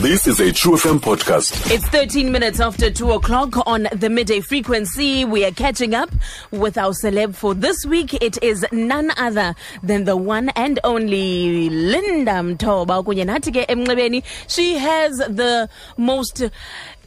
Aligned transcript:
This 0.00 0.26
is 0.26 0.40
a 0.40 0.50
True 0.52 0.76
FM 0.76 0.98
podcast. 0.98 1.70
It's 1.70 1.86
13 1.88 2.32
minutes 2.32 2.58
after 2.58 2.90
2 2.90 3.12
o'clock 3.12 3.54
on 3.66 3.86
the 3.92 4.08
midday 4.08 4.40
frequency. 4.40 5.24
We 5.26 5.44
are 5.44 5.50
catching 5.50 5.94
up 5.94 6.10
with 6.50 6.78
our 6.78 6.92
celeb 6.92 7.34
for 7.34 7.52
this 7.54 7.84
week. 7.86 8.14
It 8.14 8.42
is 8.42 8.64
none 8.72 9.12
other 9.18 9.54
than 9.82 10.04
the 10.04 10.16
one 10.16 10.48
and 10.50 10.80
only 10.84 11.68
Linda 11.68 12.32
Mtoba. 12.32 13.04
kunye 13.04 13.26
nathi 13.26 13.52
ke 13.52 13.66
emnxebeni. 13.68 14.22
She 14.48 14.78
has 14.78 15.18
the 15.18 15.68
most 15.98 16.44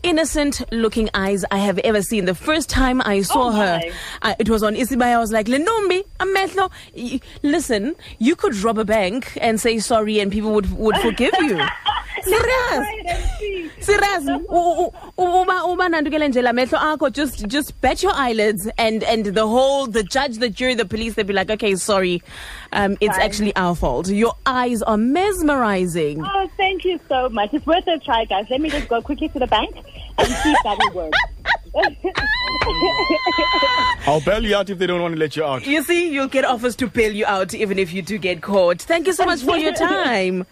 innocent 0.04 0.62
looking 0.72 1.10
eyes 1.16 1.44
I 1.50 1.58
have 1.60 1.80
ever 1.80 2.02
seen. 2.02 2.26
The 2.26 2.36
first 2.36 2.70
time 2.70 3.02
I 3.06 3.22
saw 3.22 3.48
Oh, 3.48 3.52
her. 3.54 3.82
I, 4.22 4.36
it 4.38 4.50
was 4.50 4.62
on 4.62 4.76
Isibaya. 4.76 5.16
I 5.16 5.20
was 5.20 5.32
like, 5.32 5.48
Lenombi, 5.48 6.04
amehlo. 6.20 6.70
Y- 6.96 7.20
Listen, 7.42 7.96
you 8.20 8.36
could 8.36 8.56
rob 8.58 8.78
a 8.78 8.86
bank 8.86 9.36
and 9.42 9.60
say 9.60 9.80
sorry 9.80 10.20
and 10.20 10.32
people 10.32 10.52
would, 10.54 10.72
would 10.78 10.98
forgive 10.98 11.34
you. 11.40 11.60
Serious. 12.22 12.86
Serious. 13.80 14.24
Uba 15.18 15.64
uba 15.66 15.90
nandukele 15.90 16.28
nje 16.30 16.42
lamehlo 16.42 16.80
akho 16.80 17.10
just 17.12 17.48
just 17.48 17.80
bet 17.82 18.04
your 18.04 18.14
eyelids 18.16 18.70
and 18.78 19.04
and 19.04 19.26
the 19.26 19.48
whole 19.48 19.88
the 19.88 20.04
judge 20.04 20.38
the 20.38 20.50
jury 20.50 20.76
the 20.76 20.86
police 20.86 21.16
they'd 21.16 21.28
be 21.28 21.34
like 21.34 21.50
okay 21.50 21.76
sorry 21.76 22.22
um 22.72 22.96
it's 23.02 23.16
Fine. 23.18 23.26
actually 23.26 23.56
our 23.56 23.76
fault. 23.76 24.08
Your 24.10 24.34
eyes 24.46 24.82
are 24.84 24.98
mesmerizing. 24.98 26.24
Oh, 26.24 26.48
thank 26.58 26.86
you 26.86 27.00
so 27.10 27.30
much. 27.30 27.50
It's 27.54 27.66
worth 27.66 27.88
a 27.88 27.98
try, 28.00 28.26
guys. 28.26 28.46
Let 28.50 28.62
me 28.62 28.70
just 28.70 28.88
go 28.88 29.02
quickly 29.02 29.30
to 29.30 29.40
the 29.40 29.48
bank 29.48 29.76
and 30.18 30.28
see 30.28 30.52
if 30.52 30.64
that 30.64 30.78
will 30.80 30.94
work. 30.94 31.14
I'll 34.08 34.22
bail 34.22 34.44
you 34.44 34.56
out 34.56 34.70
if 34.70 34.78
they 34.78 34.88
don't 34.88 35.02
want 35.02 35.14
to 35.16 35.20
let 35.20 35.36
you 35.36 35.44
out. 35.44 35.66
You 35.66 35.84
see 35.84 36.14
you'll 36.14 36.28
get 36.28 36.46
offers 36.46 36.76
to 36.78 36.88
bail 36.88 37.12
you 37.12 37.26
out 37.26 37.54
even 37.54 37.80
if 37.80 37.94
you 37.94 38.02
do 38.02 38.18
get 38.18 38.42
caught. 38.42 38.82
Thank 38.82 39.08
you 39.08 39.14
so 39.14 39.26
much 39.26 39.42
for 39.42 39.58
your 39.58 39.74
time. 39.90 40.46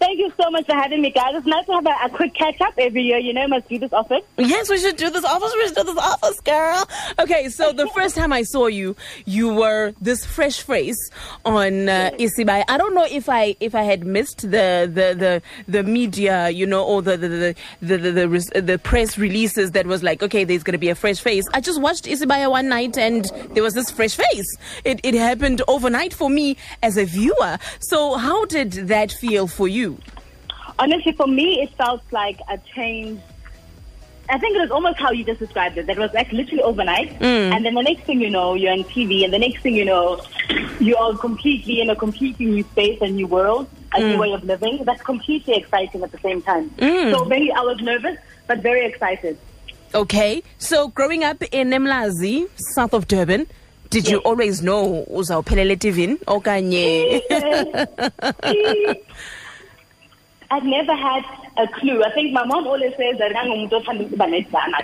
Thank 0.00 0.20
you 0.20 0.32
so 0.40 0.50
much 0.50 0.66
for 0.66 0.74
having 0.74 1.02
me, 1.02 1.10
guys. 1.10 1.34
It's 1.34 1.46
nice 1.46 1.66
to 1.66 1.72
have 1.72 1.86
a, 1.86 2.06
a 2.06 2.10
quick 2.10 2.34
catch 2.34 2.60
up 2.60 2.74
every 2.78 3.02
year. 3.02 3.18
You 3.18 3.32
know, 3.32 3.48
must 3.48 3.68
do 3.68 3.78
this 3.78 3.92
often. 3.92 4.20
Yes, 4.36 4.70
we 4.70 4.78
should 4.78 4.96
do 4.96 5.10
this 5.10 5.24
office. 5.24 5.52
We 5.56 5.66
should 5.66 5.76
do 5.76 5.84
this 5.84 5.98
office, 5.98 6.40
girl. 6.40 6.88
Okay, 7.18 7.48
so 7.48 7.72
the 7.72 7.88
first 7.94 8.14
time 8.14 8.32
I 8.32 8.42
saw 8.42 8.66
you, 8.66 8.94
you 9.24 9.52
were 9.52 9.94
this 10.00 10.24
fresh 10.24 10.60
face 10.60 11.10
on 11.44 11.88
uh, 11.88 12.10
Isibaya. 12.18 12.64
I 12.68 12.78
don't 12.78 12.94
know 12.94 13.06
if 13.10 13.28
I 13.28 13.56
if 13.58 13.74
I 13.74 13.82
had 13.82 14.06
missed 14.06 14.42
the 14.42 14.88
the 14.92 15.16
the, 15.18 15.42
the 15.66 15.82
media, 15.82 16.50
you 16.50 16.66
know, 16.66 16.84
or 16.84 17.02
the 17.02 17.16
the 17.16 17.28
the 17.28 17.54
the, 17.80 17.96
the, 17.98 18.12
the, 18.12 18.28
res- 18.28 18.50
the 18.54 18.78
press 18.78 19.18
releases 19.18 19.72
that 19.72 19.86
was 19.86 20.02
like, 20.04 20.22
okay, 20.22 20.44
there's 20.44 20.62
going 20.62 20.72
to 20.72 20.78
be 20.78 20.90
a 20.90 20.94
fresh 20.94 21.18
face. 21.20 21.44
I 21.54 21.60
just 21.60 21.80
watched 21.80 22.04
Isibaya 22.04 22.50
one 22.50 22.68
night 22.68 22.96
and 22.96 23.24
there 23.54 23.62
was 23.64 23.74
this 23.74 23.90
fresh 23.90 24.14
face. 24.14 24.56
It 24.84 25.00
it 25.02 25.14
happened 25.14 25.62
overnight 25.66 26.14
for 26.14 26.30
me 26.30 26.56
as 26.84 26.96
a 26.96 27.04
viewer. 27.04 27.58
So 27.80 28.16
how 28.16 28.44
did 28.44 28.72
that 28.88 29.10
feel 29.10 29.48
for 29.48 29.66
you? 29.66 29.87
Honestly, 30.78 31.12
for 31.12 31.26
me, 31.26 31.62
it 31.62 31.70
felt 31.76 32.02
like 32.10 32.40
a 32.48 32.58
change. 32.74 33.20
I 34.30 34.38
think 34.38 34.56
it 34.56 34.60
was 34.60 34.70
almost 34.70 34.98
how 34.98 35.10
you 35.10 35.24
just 35.24 35.40
described 35.40 35.78
it. 35.78 35.86
That 35.86 35.98
was 35.98 36.12
like 36.12 36.30
literally 36.32 36.62
overnight, 36.62 37.18
mm. 37.18 37.52
and 37.52 37.64
then 37.64 37.74
the 37.74 37.82
next 37.82 38.02
thing 38.02 38.20
you 38.20 38.30
know, 38.30 38.54
you're 38.54 38.72
on 38.72 38.84
TV, 38.84 39.24
and 39.24 39.32
the 39.32 39.38
next 39.38 39.62
thing 39.62 39.74
you 39.74 39.84
know, 39.84 40.20
you 40.78 40.96
are 40.96 41.16
completely 41.16 41.80
in 41.80 41.90
a 41.90 41.96
completely 41.96 42.46
new 42.46 42.62
space, 42.62 43.00
a 43.00 43.08
new 43.08 43.26
world, 43.26 43.68
a 43.94 44.00
new 44.00 44.16
mm. 44.16 44.20
way 44.20 44.32
of 44.32 44.44
living. 44.44 44.84
That's 44.84 45.02
completely 45.02 45.54
exciting 45.54 46.02
at 46.02 46.12
the 46.12 46.18
same 46.18 46.42
time. 46.42 46.70
Mm. 46.70 47.12
So 47.12 47.24
very, 47.24 47.50
I 47.50 47.60
was 47.60 47.80
nervous, 47.80 48.18
but 48.46 48.58
very 48.58 48.86
excited. 48.86 49.38
Okay, 49.94 50.42
so 50.58 50.88
growing 50.88 51.24
up 51.24 51.42
in 51.50 51.70
Emlazi, 51.70 52.48
south 52.74 52.92
of 52.92 53.08
Durban, 53.08 53.46
did 53.90 54.06
you 54.06 54.18
always 54.18 54.62
know 54.62 55.04
uzawuphelela 55.10 55.72
etivini 55.72 56.18
okanye 56.26 57.22
I've 60.50 60.64
never 60.64 60.94
had 60.94 61.24
a 61.56 61.68
clue. 61.68 62.02
I 62.02 62.10
think 62.12 62.32
my 62.32 62.44
mom 62.44 62.66
always 62.66 62.94
says 62.96 63.18
that 63.18 63.36
I'm 63.36 63.48
going 63.48 63.68
to 63.68 63.74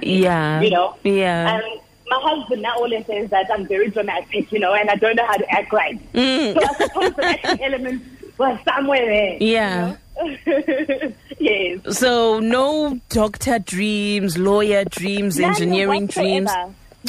Yeah. 0.06 0.60
You 0.60 0.70
know? 0.70 0.96
Yeah. 1.04 1.54
Um, 1.54 1.80
my 2.06 2.18
husband 2.20 2.62
now 2.62 2.74
always 2.76 3.06
says 3.06 3.30
that 3.30 3.50
I'm 3.50 3.66
very 3.66 3.90
dramatic, 3.90 4.52
you 4.52 4.58
know, 4.58 4.74
and 4.74 4.90
I 4.90 4.96
don't 4.96 5.16
know 5.16 5.26
how 5.26 5.36
to 5.36 5.50
act 5.50 5.72
right. 5.72 6.12
Mm. 6.12 6.54
So 6.54 6.60
I 6.62 6.86
suppose 6.86 7.14
the 7.14 7.24
acting 7.24 7.62
element 7.64 8.02
was 8.36 8.58
somewhere 8.68 9.06
there. 9.06 9.36
Yeah. 9.40 9.96
you 10.22 10.32
know? 10.46 11.12
yes. 11.38 11.98
So 11.98 12.40
no 12.40 13.00
doctor 13.08 13.58
dreams, 13.58 14.36
lawyer 14.36 14.84
dreams, 14.84 15.38
None 15.38 15.50
engineering 15.50 16.06
dreams. 16.08 16.50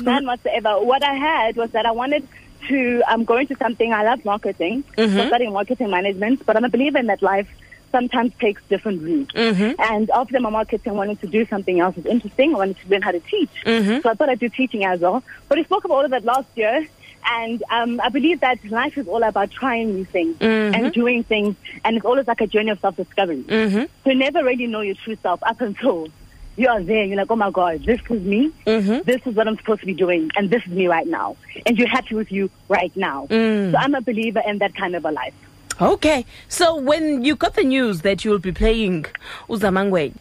None 0.02 0.26
whatsoever. 0.26 0.80
What 0.82 1.04
I 1.04 1.14
had 1.14 1.56
was 1.58 1.72
that 1.72 1.86
I 1.86 1.92
wanted 1.92 2.26
to 2.70 3.04
I'm 3.08 3.26
going 3.26 3.48
to 3.48 3.56
something. 3.58 3.94
I 3.94 4.04
love 4.04 4.24
marketing. 4.24 4.84
So 4.96 5.06
Mm-hmm. 5.06 5.20
I 5.20 5.28
studied 5.28 5.52
marketing 5.52 5.90
management, 5.90 6.46
but 6.46 6.56
I'm 6.56 6.64
a 6.64 6.70
believer 6.70 6.98
in 7.00 7.08
that 7.08 7.22
life 7.22 7.48
sometimes 7.96 8.32
takes 8.46 8.62
different 8.74 9.02
routes. 9.02 9.34
Mm-hmm. 9.34 9.80
And 9.80 10.10
after 10.10 10.38
my 10.42 10.50
marketing, 10.50 10.92
I 10.92 10.96
wanted 10.96 11.20
to 11.22 11.28
do 11.28 11.46
something 11.54 11.80
else 11.80 11.96
that's 11.96 12.08
interesting. 12.16 12.54
I 12.54 12.58
wanted 12.58 12.78
to 12.82 12.90
learn 12.90 13.02
how 13.02 13.12
to 13.12 13.22
teach. 13.22 13.54
Mm-hmm. 13.66 14.02
So 14.02 14.10
I 14.10 14.14
thought 14.16 14.30
I'd 14.30 14.40
do 14.40 14.50
teaching 14.50 14.84
as 14.84 15.00
well. 15.00 15.24
But 15.48 15.58
we 15.60 15.64
spoke 15.64 15.86
about 15.86 15.96
all 16.00 16.06
of 16.06 16.12
that 16.12 16.26
last 16.26 16.50
year. 16.56 16.88
And 17.28 17.64
um, 17.72 18.02
I 18.02 18.10
believe 18.10 18.42
that 18.42 18.58
life 18.66 18.98
is 18.98 19.08
all 19.08 19.24
about 19.24 19.50
trying 19.50 19.96
new 19.96 20.06
things 20.06 20.36
Mm-hmm. 20.38 20.76
and 20.76 20.94
doing 20.94 21.24
things. 21.24 21.56
And 21.84 21.96
it's 21.96 22.06
always 22.06 22.28
like 22.28 22.42
a 22.42 22.48
journey 22.48 22.72
of 22.72 22.80
self-discovery. 22.82 23.44
Mm-hmm. 23.44 23.84
So 24.04 24.10
you 24.12 24.16
never 24.16 24.44
really 24.44 24.68
know 24.68 24.82
your 24.82 24.96
true 24.96 25.18
self 25.24 25.40
up 25.44 25.62
until 25.62 26.10
you 26.58 26.68
are 26.68 26.82
there. 26.82 27.04
You're 27.04 27.18
like, 27.18 27.32
oh 27.32 27.36
my 27.36 27.52
God, 27.52 27.84
this 27.84 28.00
is 28.10 28.22
me. 28.22 28.52
Mm-hmm. 28.68 29.00
This 29.04 29.22
is 29.26 29.36
what 29.36 29.48
I'm 29.48 29.58
supposed 29.58 29.82
to 29.82 29.86
be 29.86 29.94
doing. 29.94 30.32
And 30.36 30.50
this 30.50 30.64
is 30.68 30.72
me 30.72 30.88
right 30.88 31.08
now. 31.08 31.36
And 31.66 31.78
you're 31.78 31.88
happy 31.88 32.16
with 32.16 32.32
you 32.32 32.50
right 32.70 32.96
now. 32.96 33.28
Mm. 33.28 33.72
So 33.72 33.78
I'm 33.78 33.96
a 33.96 34.02
believer 34.02 34.42
in 34.46 34.60
that 34.60 34.76
kind 34.76 34.96
of 34.96 35.04
a 35.06 35.12
life. 35.12 35.34
Okay, 35.82 36.26
so 36.48 36.76
when 36.80 37.26
you 37.26 37.36
got 37.36 37.56
the 37.56 37.64
news 37.64 38.02
that 38.02 38.24
you'll 38.24 38.40
be 38.40 38.54
playing 38.54 39.06
Uzamangwen, 39.50 40.14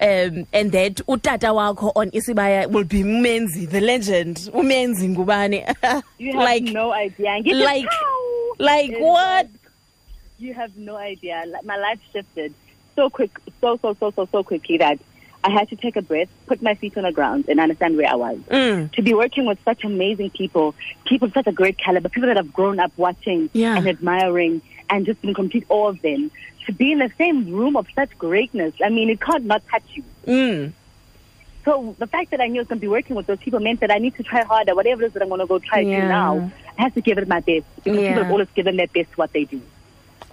um, 0.00 0.46
and 0.52 0.72
that 0.72 0.96
utata 1.06 1.54
wakho 1.54 1.92
on 1.94 2.10
Isibaya 2.10 2.68
will 2.68 2.84
be 2.84 3.02
Menzi, 3.02 3.70
the 3.70 3.80
legend, 3.80 4.36
Umenzi 4.52 5.14
Ngubane. 5.14 6.02
You 6.18 6.32
have 6.32 6.42
like, 6.42 6.64
no 6.64 6.92
idea. 6.92 7.40
Like, 7.54 7.86
like 8.58 8.96
what? 8.98 9.48
You 10.38 10.54
have 10.54 10.76
no 10.76 10.96
idea. 10.96 11.44
My 11.64 11.76
life 11.76 12.00
shifted 12.12 12.52
so 12.96 13.08
quick, 13.08 13.30
so, 13.60 13.78
so, 13.80 13.94
so, 14.00 14.10
so, 14.10 14.28
so 14.30 14.42
quickly 14.42 14.78
that 14.78 14.98
I 15.44 15.50
had 15.50 15.68
to 15.68 15.76
take 15.76 15.94
a 15.94 16.02
breath, 16.02 16.28
put 16.46 16.60
my 16.62 16.74
feet 16.74 16.96
on 16.96 17.04
the 17.04 17.12
ground, 17.12 17.44
and 17.48 17.60
understand 17.60 17.96
where 17.96 18.10
I 18.10 18.16
was. 18.16 18.38
Mm. 18.50 18.90
To 18.92 19.02
be 19.02 19.14
working 19.14 19.46
with 19.46 19.58
such 19.64 19.84
amazing 19.84 20.30
people, 20.30 20.74
people 21.04 21.28
of 21.28 21.34
such 21.34 21.46
a 21.46 21.52
great 21.52 21.78
caliber, 21.78 22.08
people 22.08 22.28
that 22.28 22.36
I've 22.38 22.52
grown 22.52 22.80
up 22.80 22.90
watching 22.96 23.48
Yeah. 23.52 23.76
and 23.76 23.86
admiring, 23.86 24.62
and 24.90 25.06
just 25.06 25.22
in 25.22 25.34
complete 25.34 25.64
awe 25.68 25.88
of 25.88 26.00
them. 26.02 26.30
To 26.66 26.72
be 26.72 26.90
in 26.92 26.98
the 26.98 27.10
same 27.16 27.52
room 27.52 27.76
of 27.76 27.86
such 27.94 28.16
greatness, 28.18 28.74
I 28.84 28.88
mean, 28.88 29.08
it 29.08 29.20
can't 29.20 29.44
not 29.44 29.62
touch 29.68 29.84
you. 29.94 30.02
Mm. 30.26 30.72
So 31.64 31.94
the 31.98 32.06
fact 32.06 32.30
that 32.30 32.40
I 32.40 32.46
knew 32.46 32.60
I 32.60 32.62
was 32.62 32.68
going 32.68 32.78
to 32.78 32.80
be 32.80 32.88
working 32.88 33.16
with 33.16 33.26
those 33.26 33.38
people 33.38 33.60
meant 33.60 33.80
that 33.80 33.90
I 33.90 33.98
need 33.98 34.14
to 34.16 34.22
try 34.22 34.42
harder. 34.42 34.74
Whatever 34.74 35.02
it 35.02 35.06
is 35.06 35.12
that 35.14 35.22
I'm 35.22 35.28
going 35.28 35.40
to 35.40 35.46
go 35.46 35.58
try 35.58 35.82
to 35.84 35.88
Yeah. 35.90 36.00
do 36.02 36.08
now, 36.08 36.50
I 36.78 36.82
have 36.82 36.94
to 36.94 37.00
give 37.00 37.18
it 37.18 37.28
my 37.28 37.40
best 37.40 37.64
because 37.76 38.00
Yeah. 38.00 38.08
people 38.08 38.22
have 38.24 38.32
always 38.32 38.48
given 38.54 38.76
their 38.76 38.86
best 38.88 39.10
to 39.12 39.16
what 39.16 39.32
they 39.32 39.44
do. 39.44 39.60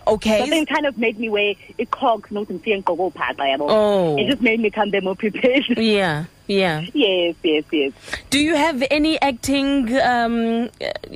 Okay. 0.06 0.40
Something 0.40 0.66
kind 0.66 0.86
of 0.86 0.98
made 0.98 1.18
me 1.18 1.30
where 1.30 1.56
it 1.78 1.92
cogs 1.92 2.30
no 2.30 2.46
can 2.46 2.62
see 2.64 2.74
and 2.74 2.84
go 2.84 3.12
Oh. 3.20 4.18
It 4.18 4.28
just 4.30 4.42
made 4.42 4.60
me 4.60 4.70
come 4.70 4.92
there 4.92 5.02
more 5.02 5.16
prepared. 5.16 5.66
Yeah, 5.78 6.26
yeah. 6.48 6.86
yes, 6.94 7.36
yes, 7.44 7.64
yes. 7.72 7.94
Do 8.30 8.40
you 8.40 8.56
have 8.56 8.84
any 8.92 9.22
acting 9.22 9.96
um, 10.00 10.70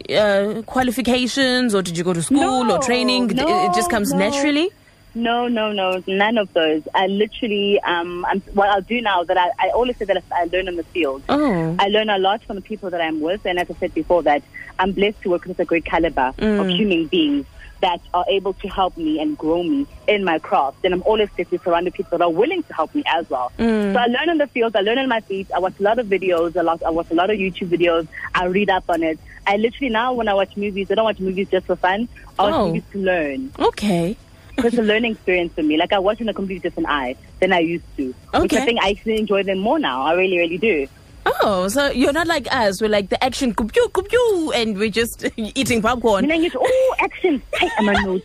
uh, 0.09 0.61
qualifications, 0.65 1.75
or 1.75 1.81
did 1.81 1.97
you 1.97 2.03
go 2.03 2.13
to 2.13 2.23
school 2.23 2.63
No, 2.63 2.75
or 2.75 2.79
training? 2.81 3.27
No, 3.27 3.69
it 3.69 3.75
just 3.75 3.89
comes 3.89 4.11
no. 4.11 4.19
naturally. 4.19 4.69
No, 5.15 5.47
no, 5.47 5.71
no, 5.71 6.03
none 6.05 6.37
of 6.37 6.53
those. 6.53 6.83
I 6.93 7.07
literally, 7.07 7.79
um, 7.81 8.23
I'm, 8.25 8.39
what 8.53 8.69
I'll 8.69 8.81
do 8.81 9.01
now 9.01 9.23
that 9.23 9.35
I, 9.35 9.49
I 9.57 9.69
always 9.69 9.97
say 9.97 10.05
that 10.05 10.23
I 10.31 10.45
learn 10.45 10.67
in 10.67 10.75
the 10.75 10.83
field. 10.83 11.23
Oh, 11.27 11.75
I 11.79 11.87
learn 11.87 12.09
a 12.09 12.19
lot 12.19 12.43
from 12.43 12.57
the 12.57 12.61
people 12.61 12.91
that 12.91 13.01
I'm 13.01 13.19
with, 13.19 13.45
and 13.45 13.57
as 13.57 13.69
I 13.71 13.73
said 13.75 13.95
before, 13.95 14.21
that 14.23 14.43
I'm 14.77 14.91
blessed 14.91 15.21
to 15.23 15.31
work 15.31 15.45
with 15.45 15.59
a 15.59 15.65
great 15.65 15.85
caliber 15.85 16.33
of 16.37 16.67
human 16.69 17.07
beings 17.07 17.47
that 17.81 18.01
are 18.13 18.25
able 18.29 18.53
to 18.53 18.67
help 18.67 18.97
me 18.97 19.19
and 19.19 19.37
grow 19.37 19.61
me 19.63 19.85
in 20.07 20.23
my 20.23 20.39
craft. 20.39 20.77
And 20.83 20.93
I'm 20.93 21.03
always 21.03 21.29
blessed 21.35 21.63
surrounded 21.63 21.93
people 21.93 22.17
that 22.17 22.23
are 22.23 22.29
willing 22.31 22.63
to 22.63 22.73
help 22.73 22.93
me 22.95 23.03
as 23.07 23.29
well. 23.29 23.51
Mm. 23.59 23.93
So 23.93 23.99
I 23.99 24.05
learn 24.07 24.29
in 24.29 24.37
the 24.37 24.47
field, 24.47 24.75
I 24.75 24.81
learn 24.81 24.97
on 24.97 25.07
my 25.09 25.21
feet. 25.21 25.47
I 25.55 25.59
watch 25.59 25.73
a 25.79 25.83
lot 25.83 25.99
of 25.99 26.07
videos, 26.07 26.55
a 26.55 26.63
lot. 26.63 26.81
I 26.83 26.89
watch 26.89 27.11
a 27.11 27.15
lot 27.15 27.29
of 27.29 27.37
YouTube 27.37 27.69
videos. 27.69 28.07
I 28.33 28.45
read 28.45 28.69
up 28.69 28.85
on 28.89 29.03
it. 29.03 29.19
I 29.45 29.57
literally 29.57 29.89
now, 29.89 30.13
when 30.13 30.27
I 30.27 30.33
watch 30.33 30.57
movies, 30.57 30.89
I 30.91 30.95
don't 30.95 31.05
watch 31.05 31.19
movies 31.19 31.47
just 31.49 31.65
for 31.67 31.75
fun. 31.75 32.07
I 32.39 32.43
watch 32.43 32.53
Oh. 32.53 32.67
movies 32.67 32.83
to 32.91 32.97
learn. 32.99 33.51
okay. 33.59 34.17
So 34.59 34.65
it's 34.65 34.77
a 34.79 34.81
learning 34.81 35.11
experience 35.11 35.53
for 35.53 35.61
me. 35.61 35.77
Like 35.77 35.93
I 35.93 35.99
watch 35.99 36.19
in 36.19 36.27
a 36.29 36.33
completely 36.33 36.67
different 36.67 36.89
eye 36.89 37.15
than 37.39 37.53
I 37.53 37.59
used 37.59 37.83
to. 37.97 38.07
Which 38.07 38.51
Okay. 38.53 38.57
I 38.59 38.65
think 38.65 38.79
I 38.81 38.89
actually 38.89 39.19
enjoy 39.19 39.43
them 39.43 39.59
more 39.59 39.77
now. 39.77 40.01
I 40.01 40.13
really, 40.13 40.39
really 40.39 40.57
do. 40.57 40.87
Oh, 41.41 41.67
so 41.67 41.89
you're 41.91 42.13
not 42.13 42.27
like 42.27 42.47
us. 42.53 42.81
We're 42.81 42.89
like 42.89 43.09
the 43.09 43.21
action 43.23 43.53
kupu 43.53 43.91
kupu, 43.91 44.55
and 44.55 44.77
we're 44.77 44.89
just 44.89 45.25
eating 45.37 45.81
popcorn. 45.81 46.23
And 46.23 46.31
then 46.31 46.49
say, 46.49 46.57
oh, 46.59 46.95
action. 46.99 47.41
Hey, 47.55 47.69
I'm 47.77 47.89
a 47.89 47.93
note. 47.93 48.23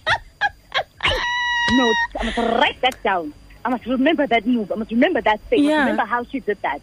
notes. 1.72 1.98
I 2.20 2.24
must 2.24 2.36
write 2.38 2.80
that 2.82 3.02
down. 3.02 3.32
I 3.64 3.70
must 3.70 3.86
remember 3.86 4.26
that 4.26 4.46
move. 4.46 4.70
I 4.72 4.76
must 4.76 4.90
remember 4.90 5.20
that 5.22 5.40
thing. 5.48 5.60
I 5.66 5.70
must 5.70 5.78
remember 5.90 6.04
how 6.04 6.24
she 6.24 6.40
did 6.40 6.58
that. 6.62 6.80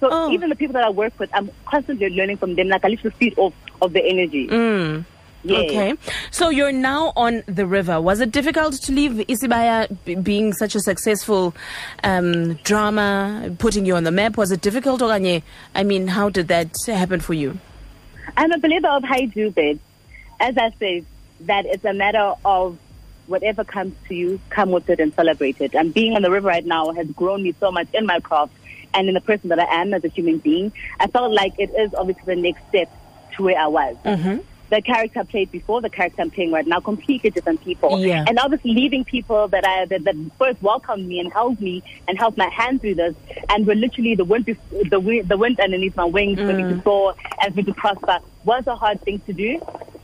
So 0.00 0.08
Oh. 0.10 0.30
even 0.32 0.50
the 0.50 0.56
people 0.56 0.74
that 0.74 0.84
I 0.84 0.90
work 0.90 1.18
with, 1.18 1.30
I'm 1.32 1.50
constantly 1.64 2.08
learning 2.10 2.36
from 2.38 2.54
them. 2.54 2.68
Like 2.68 2.84
I 2.84 2.88
literally 2.88 3.16
feed 3.18 3.38
off 3.38 3.54
of 3.82 3.92
the 3.92 4.04
energy. 4.04 4.46
Mm. 4.48 5.04
Yeah. 5.48 5.58
Okay. 5.58 5.94
So 6.30 6.48
you're 6.50 6.72
now 6.72 7.12
on 7.16 7.42
the 7.46 7.66
river. 7.66 8.00
Was 8.00 8.20
it 8.20 8.32
difficult 8.32 8.74
to 8.82 8.92
leave 8.92 9.12
Isibaya 9.12 9.96
b- 10.04 10.16
being 10.16 10.52
such 10.52 10.74
a 10.74 10.80
successful 10.80 11.54
um, 12.04 12.54
drama, 12.64 13.54
putting 13.58 13.86
you 13.86 13.96
on 13.96 14.04
the 14.04 14.10
map? 14.10 14.36
Was 14.36 14.50
it 14.50 14.60
difficult, 14.60 15.00
Okanye? 15.00 15.42
I 15.74 15.82
mean, 15.82 16.08
how 16.08 16.28
did 16.30 16.48
that 16.48 16.74
happen 16.86 17.20
for 17.20 17.34
you? 17.34 17.58
I'm 18.36 18.52
a 18.52 18.58
believer 18.58 18.88
of 18.88 19.04
how 19.04 19.16
you 19.16 19.28
do 19.28 19.52
it. 19.56 19.78
As 20.40 20.58
I 20.58 20.72
said, 20.78 21.06
that 21.42 21.64
it's 21.66 21.84
a 21.84 21.92
matter 21.94 22.34
of 22.44 22.78
whatever 23.26 23.64
comes 23.64 23.94
to 24.08 24.14
you, 24.14 24.40
come 24.50 24.70
with 24.70 24.88
it 24.88 25.00
and 25.00 25.12
celebrate 25.14 25.60
it. 25.60 25.74
And 25.74 25.92
being 25.92 26.14
on 26.14 26.22
the 26.22 26.30
river 26.30 26.48
right 26.48 26.64
now 26.64 26.92
has 26.92 27.06
grown 27.12 27.42
me 27.42 27.54
so 27.58 27.70
much 27.70 27.88
in 27.94 28.06
my 28.06 28.20
craft 28.20 28.52
and 28.94 29.08
in 29.08 29.14
the 29.14 29.20
person 29.20 29.48
that 29.50 29.58
I 29.58 29.80
am 29.82 29.92
as 29.94 30.04
a 30.04 30.08
human 30.08 30.38
being. 30.38 30.72
I 31.00 31.06
felt 31.08 31.32
like 31.32 31.54
it 31.58 31.70
is 31.70 31.92
obviously 31.94 32.34
the 32.34 32.40
next 32.40 32.66
step 32.68 32.90
to 33.36 33.42
where 33.42 33.58
I 33.58 33.66
was. 33.66 33.96
Mm-hmm. 34.04 34.38
The 34.68 34.82
character 34.82 35.20
I 35.20 35.22
played 35.22 35.52
before, 35.52 35.80
the 35.80 35.90
character 35.90 36.22
I'm 36.22 36.30
playing 36.30 36.50
right 36.50 36.66
now, 36.66 36.80
completely 36.80 37.30
different 37.30 37.62
people. 37.62 38.00
Yeah. 38.00 38.24
And 38.26 38.38
obviously 38.38 38.72
leaving 38.72 39.04
people 39.04 39.46
that 39.48 39.64
I 39.64 39.84
that, 39.84 40.04
that 40.04 40.16
first 40.38 40.60
welcomed 40.60 41.06
me 41.06 41.20
and 41.20 41.32
held 41.32 41.60
me 41.60 41.84
and 42.08 42.18
held 42.18 42.36
my 42.36 42.48
hand 42.48 42.80
through 42.80 42.96
this, 42.96 43.14
and 43.48 43.66
were 43.66 43.76
literally 43.76 44.16
the 44.16 44.24
wind 44.24 44.46
bef- 44.46 44.90
the 44.90 44.98
wind, 44.98 45.28
the 45.28 45.36
wind 45.36 45.60
underneath 45.60 45.94
my 45.94 46.04
wings 46.04 46.38
for 46.38 46.52
me 46.52 46.64
to 46.64 46.68
mm. 46.70 46.84
soar 46.84 47.14
and 47.40 47.54
for 47.54 47.58
me 47.58 47.64
to 47.64 47.74
prosper 47.74 48.18
was 48.44 48.66
a 48.66 48.74
hard 48.74 49.00
thing 49.02 49.20
to 49.20 49.32
do. 49.32 49.60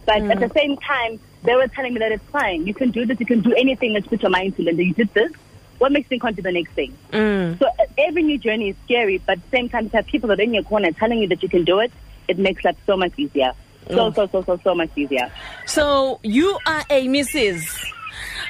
But 0.07 0.23
at 0.23 0.41
the 0.41 0.47
mm. 0.47 0.55
same 0.55 0.77
time, 0.79 1.19
they 1.43 1.55
were 1.55 1.69
telling 1.69 1.95
me 1.95 1.99
that 1.99 2.13
it's 2.13 2.25
fine. 2.31 2.67
You 2.67 2.75
can 2.75 2.91
do 2.91 3.05
this. 3.05 3.19
You 3.19 3.27
can 3.27 3.41
do 3.41 3.53
anything. 3.55 3.95
Let's 3.95 4.07
put 4.07 4.23
your 4.23 4.31
mind 4.31 4.57
to 4.57 4.63
it. 4.63 4.69
And 4.69 4.79
you 4.79 4.95
did 4.95 5.13
this. 5.15 5.33
What 5.79 5.91
makes 5.91 6.05
you 6.05 6.11
think 6.11 6.25
on 6.25 6.37
to 6.37 6.43
the 6.43 6.53
next 6.53 6.73
thing? 6.73 6.97
Mm. 7.13 7.59
So 7.59 7.67
uh, 7.67 7.87
every 7.99 8.23
new 8.23 8.39
journey 8.39 8.69
is 8.69 8.77
scary, 8.85 9.19
but 9.19 9.39
at 9.39 9.51
the 9.51 9.57
same 9.57 9.69
time, 9.69 9.91
to 9.91 9.97
have 9.97 10.07
people 10.07 10.29
that 10.29 10.39
are 10.39 10.43
in 10.43 10.55
your 10.55 10.63
corner 10.63 10.93
telling 10.93 11.19
you 11.19 11.27
that 11.29 11.43
you 11.43 11.49
can 11.49 11.65
do 11.65 11.81
it, 11.81 11.91
it 12.29 12.39
makes 12.39 12.65
life 12.65 12.77
so 12.87 12.97
much 12.97 13.13
easier. 13.17 13.53
So, 13.89 14.13
so, 14.13 14.27
so, 14.33 14.43
so, 14.43 14.61
so 14.65 14.75
much 14.75 14.91
easier. 14.97 15.31
So 15.67 16.21
you 16.23 16.59
are 16.67 16.85
a 16.91 17.07
Mrs. 17.09 17.63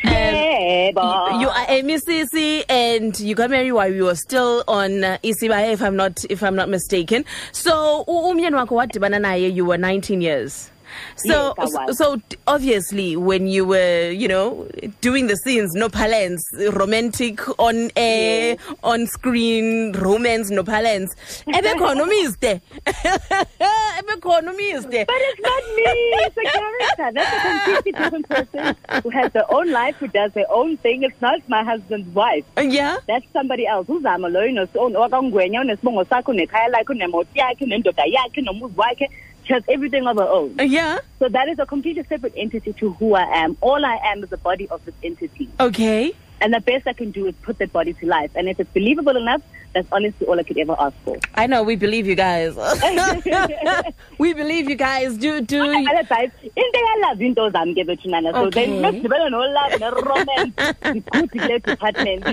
And 0.05 0.37
Yeah, 0.37 1.41
you 1.41 1.49
are 1.49 1.67
a 1.69 1.83
Mrs. 1.83 2.65
and 2.69 3.19
you 3.21 3.35
got 3.35 3.51
married 3.51 3.73
while 3.73 3.93
you 3.93 4.05
were 4.05 4.17
still 4.17 4.65
on 4.67 5.05
uh, 5.05 5.19
if 5.23 5.81
I'm 5.83 5.97
not 5.97 6.25
if 6.29 6.43
I'm 6.43 6.57
not 6.57 6.69
mistaken. 6.69 7.25
So 7.53 8.05
u- 8.09 8.13
umyeni 8.35 8.55
wakho 8.57 8.75
wadibana 8.77 9.19
naye 9.21 9.55
you 9.55 9.65
were 9.65 9.79
19 9.79 10.21
years. 10.21 10.71
So, 11.17 11.55
Yes, 11.59 11.99
so 11.99 12.21
obviously, 12.47 13.17
when 13.17 13.47
you 13.47 13.65
were, 13.65 14.11
you 14.11 14.29
know, 14.29 14.69
doing 15.01 15.27
the 15.27 15.37
scenes, 15.37 15.73
no 15.75 15.89
palance, 15.89 16.43
romantic 16.75 17.41
on 17.59 17.91
air, 17.97 18.57
on 18.83 19.07
screen, 19.07 19.93
romance, 19.93 20.51
no 20.51 20.63
palance. 20.63 21.11
Ebe 21.47 21.75
khona 21.81 22.03
umiste. 22.05 22.61
Ebe 22.87 24.21
khona 24.21 24.53
umiste. 24.53 25.07
But 25.07 25.17
it's 25.19 25.41
not 25.41 25.63
me. 25.77 25.85
It's 26.25 26.37
a 26.37 26.43
character. 26.43 27.11
That's 27.15 27.37
a 27.37 27.41
completely 27.49 27.93
different 27.93 28.29
person 28.29 28.77
who 29.03 29.11
has 29.11 29.33
their 29.33 29.53
own 29.53 29.71
life, 29.71 29.97
who 29.97 30.09
does 30.09 30.33
their 30.33 30.51
own 30.51 30.77
thing. 30.79 31.03
It's 31.03 31.21
not 31.21 31.41
my 31.49 31.63
husband's 31.65 32.09
wife. 32.15 32.45
Uh, 32.57 32.63
yeah. 32.63 32.97
That's 33.07 33.27
somebody 33.33 33.67
else. 33.67 33.87
Who's 33.87 34.05
I'm 34.05 34.25
alone. 34.25 34.57
Uzama 34.57 34.91
lo 34.93 35.01
wakangwenya 35.01 35.61
unesibongo 35.61 36.05
sakho 36.05 36.33
nekhaya 36.33 36.69
lakhe 36.69 36.93
unemoto 36.93 37.29
yakhe 37.35 37.67
nendoda 37.67 38.05
yakhe 38.05 38.43
nomuzi 38.43 38.75
wakhe. 38.77 39.09
She 39.45 39.53
has 39.53 39.63
everything 39.69 40.07
of 40.07 40.17
her 40.17 40.29
own. 40.29 40.59
Uh, 40.59 40.65
yeah. 40.65 40.99
So 41.19 41.29
that 41.29 41.49
is 41.49 41.59
a 41.59 41.67
completely 41.67 42.05
separate 42.09 42.35
entity 42.37 42.73
to 42.75 42.93
who 42.95 43.15
I 43.15 43.25
am. 43.43 43.57
All 43.61 43.85
I 43.85 43.99
am 44.05 44.23
is 44.23 44.31
the 44.31 44.37
body 44.37 44.69
of 44.69 44.85
this 44.85 44.95
entity. 45.03 45.49
Okay. 45.59 46.13
And 46.43 46.53
the 46.53 46.61
best 46.61 46.89
I 46.89 46.93
can 46.93 47.13
do 47.13 47.27
is 47.27 47.35
put 47.43 47.59
that 47.59 47.73
body 47.73 47.93
to 47.95 48.07
life. 48.07 48.33
And 48.35 48.49
if 48.49 48.59
it's 48.59 48.71
believable 48.75 49.17
enough, 49.17 49.43
that's 49.75 49.87
honestly 49.93 50.27
all 50.27 50.39
I 50.39 50.43
could 50.43 50.59
ever 50.59 50.75
ask 50.79 50.95
for. 51.05 51.17
I 51.35 51.47
know 51.47 51.63
we 51.63 51.77
believe 51.77 52.07
you 52.07 52.15
guys. 52.15 52.57
we 54.19 54.35
believe 54.35 54.69
you 54.69 54.75
guys. 54.75 55.17
Do 55.17 55.41
do. 55.41 55.63
Babe, 55.63 56.31
into 56.43 56.79
yalove 56.89 57.21
into 57.25 57.43
zami 57.57 57.73
ke 57.79 57.87
bethu 57.89 58.11
nana. 58.11 58.33
So 58.35 58.47
Okay. 58.47 58.67
then 58.67 58.83
mesidibana 58.83 59.31
no 59.31 59.39
love 59.39 59.79
ne 59.79 59.89
romance. 59.89 60.53
Good 61.47 61.63
department. 61.65 62.27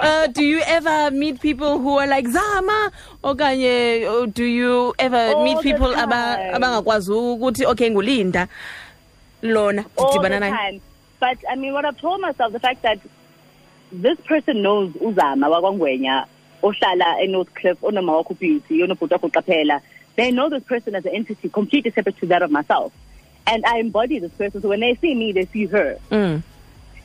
Uh, 0.00 0.26
do 0.28 0.44
you 0.44 0.60
ever 0.66 1.10
meet 1.10 1.40
people 1.40 1.78
who 1.78 1.98
are 1.98 2.06
like 2.06 2.28
Zama? 2.28 2.92
Or 3.24 3.34
do 3.34 4.44
you 4.44 4.94
ever 4.98 5.34
All 5.34 5.44
meet 5.44 5.60
people 5.62 5.92
about 5.94 6.38
abangakwazi 6.54 7.10
ukuthi 7.12 7.66
okay 7.66 7.90
ngulinda 7.90 8.48
lona 9.42 9.84
didibana 9.96 10.38
naye? 10.40 10.80
But 11.20 11.38
I 11.50 11.56
mean, 11.56 11.72
what 11.72 11.84
I've 11.84 11.98
told 11.98 12.20
myself, 12.20 12.52
the 12.52 12.60
fact 12.60 12.82
that 12.82 13.00
this 13.90 14.18
person 14.20 14.62
knows 14.62 14.92
Uzama 14.94 15.48
wakwangwenya, 15.48 16.26
ohlala 16.62 17.22
in 17.24 17.32
North 17.32 17.54
Cliff, 17.54 17.80
onoma 17.80 18.24
wakho 18.24 18.38
beauty, 18.38 18.80
onobhuti 18.80 19.18
wakho 19.18 19.30
qaphela. 19.32 19.80
They 20.16 20.30
know 20.30 20.48
this 20.48 20.64
person 20.64 20.94
as 20.94 21.04
an 21.06 21.14
entity 21.14 21.48
completely 21.48 21.90
separate 21.92 22.18
to 22.18 22.26
that 22.26 22.42
of 22.42 22.50
myself. 22.50 22.92
And 23.46 23.64
I 23.64 23.78
embody 23.78 24.18
this 24.18 24.32
person. 24.32 24.60
So 24.60 24.68
when 24.68 24.80
they 24.80 24.94
see 24.96 25.14
me, 25.14 25.32
they 25.32 25.46
see 25.46 25.66
her. 25.66 25.96
Mm. 26.10 26.42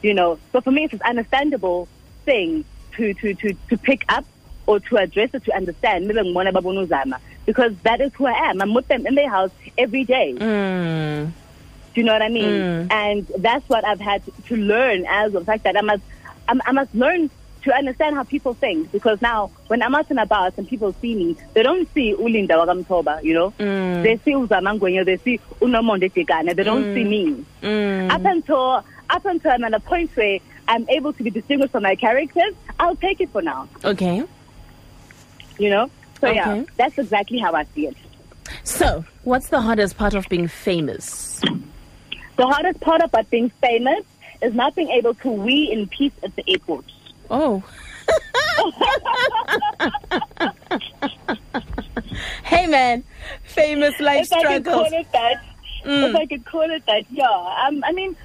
You 0.02 0.14
know, 0.14 0.40
so 0.52 0.62
for 0.62 0.72
me, 0.72 0.86
it's 0.86 0.94
an 0.94 1.02
understandable 1.04 1.88
thing 2.26 2.66
to, 2.94 3.14
to, 3.14 3.34
to, 3.36 3.54
to 3.70 3.78
pick 3.78 4.04
up 4.10 4.26
or 4.66 4.80
to 4.80 4.98
address 4.98 5.30
or 5.34 5.40
to 5.40 5.56
understand. 5.56 6.08
Maybe 6.08 6.20
ngibona 6.20 6.52
babona 6.52 6.86
uZama. 6.88 7.20
Because 7.46 7.74
that 7.84 8.02
is 8.02 8.14
who 8.16 8.26
I 8.26 8.50
am. 8.50 8.62
I'm 8.62 8.74
with 8.74 8.88
them 8.88 9.06
in 9.06 9.16
their 9.16 9.30
house 9.30 9.52
every 9.78 10.04
day. 10.04 10.34
Mm. 10.38 11.32
Do 11.94 12.02
you 12.02 12.06
know 12.06 12.14
what 12.14 12.22
I 12.22 12.30
mean? 12.30 12.50
Mm. 12.50 12.92
And 12.92 13.28
that's 13.38 13.68
what 13.70 13.86
I've 13.86 14.00
had 14.00 14.24
to 14.48 14.56
learn 14.56 15.06
as 15.08 15.32
well. 15.32 15.42
The 15.42 15.46
fact 15.46 15.64
that 15.64 15.78
I 15.78 15.82
must, 15.82 16.04
I 16.48 16.72
must 16.72 16.94
learn 16.96 17.30
to 17.64 17.74
understand 17.74 18.16
how 18.16 18.24
people 18.24 18.54
think 18.54 18.92
because 18.92 19.22
now 19.22 19.50
when 19.68 19.82
I'm 19.82 19.96
out 19.96 20.10
and 20.10 20.20
about 20.20 20.58
and 20.58 20.68
people 20.68 20.94
see 21.02 21.16
me, 21.16 21.38
they 21.54 21.64
don't 21.64 21.92
see 21.94 22.14
Ulinda 22.14 22.50
Wagamtoba, 22.50 23.24
you 23.24 23.34
know? 23.34 23.52
Mm. 23.52 24.04
They 24.04 24.18
see 24.18 24.34
Uzamangwenyo, 24.34 25.06
they 25.06 25.18
see 25.18 25.40
Unomonde 25.62 26.12
Tikane, 26.12 26.56
they 26.56 26.64
don't 26.64 26.94
see 26.94 27.04
me. 27.04 27.46
Mm. 27.62 28.12
Up 28.12 28.26
until 28.26 28.84
up 29.10 29.26
until 29.26 29.52
I'm 29.52 29.64
at 29.64 29.74
a 29.74 29.80
point 29.80 30.16
where 30.16 30.40
I'm 30.68 30.88
able 30.90 31.14
to 31.14 31.24
be 31.24 31.30
distinguished 31.30 31.72
from 31.72 31.84
my 31.84 31.96
characters, 31.96 32.54
I'll 32.80 32.96
take 32.96 33.22
it 33.22 33.30
for 33.30 33.42
now. 33.42 33.70
Okay. 33.84 34.24
You 35.58 35.70
know? 35.70 35.90
So 36.20 36.32
yeah, 36.32 36.64
that's 36.78 36.98
exactly 36.98 37.38
how 37.40 37.54
I 37.54 37.66
see 37.76 37.88
it. 37.88 37.98
So, 38.64 39.04
what's 39.24 39.50
the 39.50 39.62
hardest 39.62 39.98
part 39.98 40.14
of 40.14 40.28
being 40.30 40.48
famous? 40.48 41.42
The 42.36 42.48
hardest 42.48 42.80
part 42.80 43.02
about 43.02 43.30
being 43.30 43.50
famous 43.62 44.04
is 44.42 44.54
not 44.54 44.76
being 44.76 44.90
able 44.90 45.14
to 45.16 45.30
wee 45.30 45.72
in 45.72 45.88
peace 45.88 46.14
at 46.24 46.36
the 46.36 46.44
airport. 46.48 46.86
Oh. 47.30 47.64
hey 52.44 52.68
man, 52.68 53.04
famous 53.44 54.00
life 54.00 54.28
if 54.32 54.34
I 54.34 54.36
could 54.36 54.64
struggles. 54.64 54.90
call 54.90 55.00
it 55.00 55.12
that, 55.14 55.44
if 55.86 56.16
I 56.16 56.26
could 56.26 56.46
call 56.46 56.70
it 56.70 56.86
that, 56.86 57.06
yeah. 57.10 57.66
Um, 57.68 57.84
I 57.84 57.92
mean, 57.94 58.16